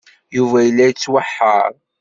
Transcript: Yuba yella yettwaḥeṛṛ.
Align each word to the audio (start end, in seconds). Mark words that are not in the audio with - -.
Yuba 0.37 0.57
yella 0.61 0.83
yettwaḥeṛṛ. 0.87 1.71